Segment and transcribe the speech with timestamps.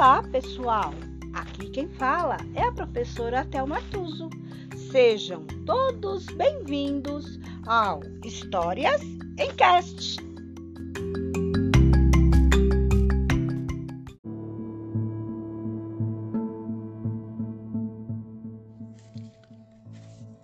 [0.00, 0.94] Olá, pessoal!
[1.34, 4.30] Aqui quem fala é a professora Thelma Tuso.
[4.90, 9.02] Sejam todos bem-vindos ao Histórias
[9.38, 10.16] em Cast.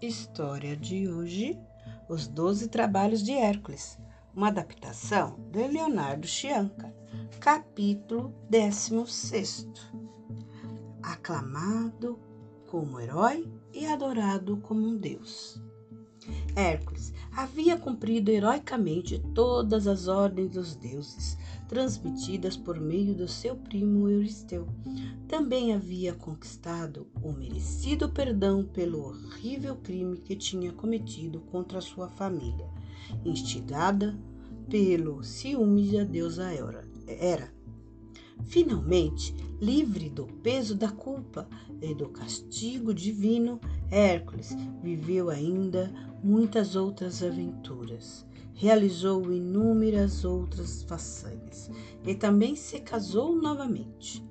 [0.02, 1.58] História de hoje:
[2.10, 3.98] Os Doze Trabalhos de Hércules,
[4.36, 6.94] uma adaptação de Leonardo Chianca,
[7.40, 9.66] capítulo 16.
[11.02, 12.18] Aclamado
[12.66, 15.58] como herói e adorado como um deus.
[16.54, 24.08] Hércules havia cumprido heroicamente todas as ordens dos deuses, transmitidas por meio do seu primo
[24.08, 24.66] Euristeu.
[25.28, 32.68] Também havia conquistado o merecido perdão pelo horrível crime que tinha cometido contra sua família,
[33.24, 34.18] instigada
[34.68, 36.52] pelo ciúme da deusa
[37.06, 37.52] Hera.
[38.44, 41.48] Finalmente, livre do peso da culpa
[41.80, 48.26] e do castigo divino, Hércules viveu ainda muitas outras aventuras.
[48.54, 51.70] Realizou inúmeras outras façanhas
[52.06, 54.24] e também se casou novamente.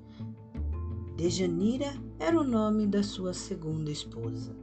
[1.16, 4.54] Dejanira era o nome da sua segunda esposa.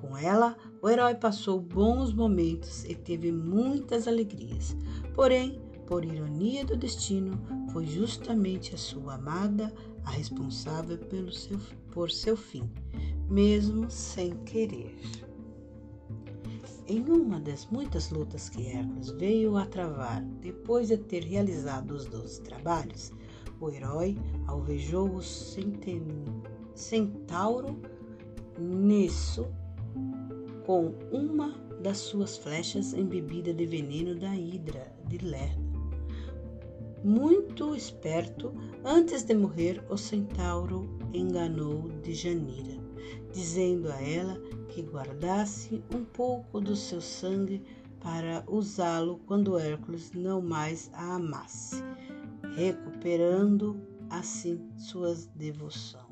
[0.00, 4.76] Com ela, o herói passou bons momentos e teve muitas alegrias.
[5.14, 7.38] Porém, por ironia do destino,
[7.72, 9.72] foi justamente a sua amada
[10.04, 11.58] a responsável pelo seu,
[11.90, 12.70] por seu fim,
[13.28, 14.96] mesmo sem querer.
[16.86, 22.06] Em uma das muitas lutas que Hércules veio a travar depois de ter realizado os
[22.06, 23.12] doze trabalhos,
[23.60, 25.22] o herói alvejou o
[26.74, 27.78] centauro
[28.58, 29.46] Nesso
[30.70, 35.68] com uma das suas flechas embebida de veneno da hidra de Lerna.
[37.02, 38.54] Muito esperto,
[38.84, 42.80] antes de morrer, o centauro enganou Djanira,
[43.32, 47.64] dizendo a ela que guardasse um pouco do seu sangue
[47.98, 51.82] para usá-lo quando Hércules não mais a amasse,
[52.54, 53.76] recuperando
[54.08, 56.06] assim sua devoção.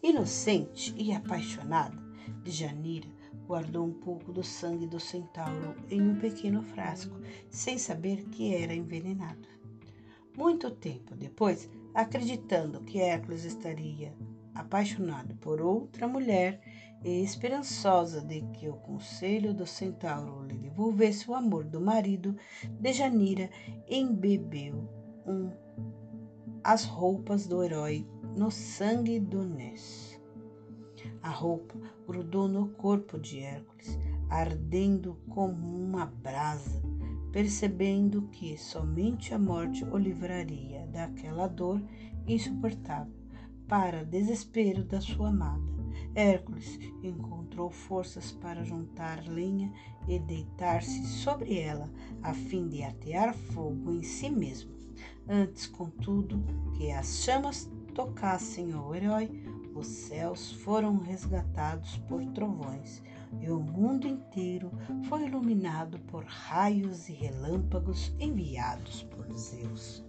[0.00, 2.01] Inocente e apaixonada,
[2.44, 3.08] Djanira
[3.46, 8.74] guardou um pouco do sangue do centauro em um pequeno frasco, sem saber que era
[8.74, 9.48] envenenado.
[10.36, 14.14] Muito tempo depois, acreditando que Hércules estaria
[14.54, 16.60] apaixonado por outra mulher
[17.04, 22.36] e esperançosa de que o conselho do centauro lhe devolvesse o amor do marido,
[22.80, 23.50] Dejanira
[23.88, 24.88] embebeu
[25.26, 25.50] um,
[26.62, 28.06] as roupas do herói
[28.36, 30.11] no sangue do Ness.
[31.22, 33.96] A roupa grudou no corpo de Hércules,
[34.28, 36.82] ardendo como uma brasa,
[37.30, 41.80] percebendo que somente a morte o livraria daquela dor
[42.26, 43.14] insuportável,
[43.68, 45.62] para desespero da sua amada.
[46.14, 49.72] Hércules encontrou forças para juntar lenha
[50.08, 51.88] e deitar-se sobre ela,
[52.22, 54.72] a fim de atear fogo em si mesmo.
[55.28, 56.42] Antes, contudo,
[56.76, 59.30] que as chamas tocassem o herói,
[59.74, 63.02] os céus foram resgatados por trovões
[63.40, 64.70] e o mundo inteiro
[65.08, 70.04] foi iluminado por raios e relâmpagos enviados por Zeus.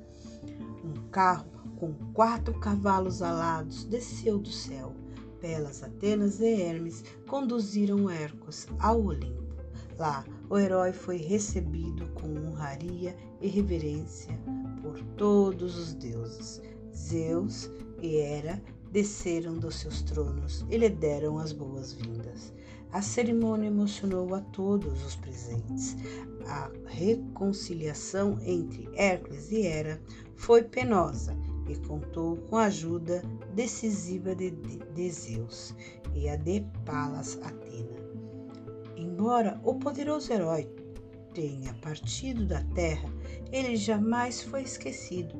[0.84, 1.48] Um carro
[1.78, 4.94] com quatro cavalos alados desceu do céu.
[5.40, 9.44] Pelas Atenas e Hermes conduziram Hércules ao Olimpo.
[9.98, 14.38] Lá, o herói foi recebido com honraria e reverência
[14.82, 16.62] por todos os deuses.
[16.96, 17.70] Zeus
[18.02, 18.62] e Hera
[18.94, 22.54] desceram dos seus tronos e lhe deram as boas-vindas.
[22.92, 25.98] A cerimônia emocionou a todos os presentes.
[26.46, 30.00] A reconciliação entre Hércules e Hera
[30.36, 31.36] foi penosa
[31.68, 33.24] e contou com a ajuda
[33.56, 35.74] decisiva de, de, Zeus
[36.14, 37.98] e a de Palas Atena.
[38.96, 40.70] Embora o poderoso herói
[41.34, 43.10] tenha partido da terra,
[43.52, 45.36] ele jamais foi esquecido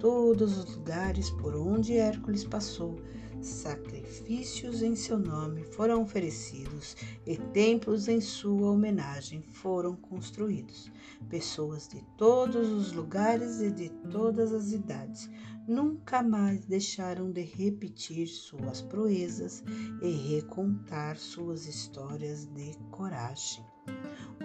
[0.00, 2.98] todos os lugares por onde Hércules passou,
[3.42, 10.90] sacrifícios em seu nome foram oferecidos e templos em sua homenagem foram construídos.
[11.28, 15.28] Pessoas de todos os lugares e de todas as idades
[15.68, 19.62] nunca mais deixaram de repetir suas proezas
[20.00, 23.64] e recontar suas histórias de coragem.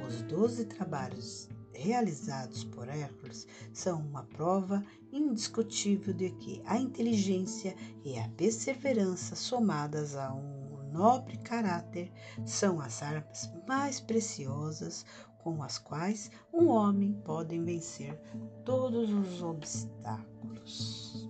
[0.06, 8.18] Os doze trabalhos realizados por Hércules são uma prova indiscutível de que a inteligência e
[8.18, 12.12] a perseverança somadas a um nobre caráter
[12.46, 15.06] são as armas mais preciosas
[15.40, 18.20] com as quais um homem pode vencer
[18.64, 21.30] todos os obstáculos.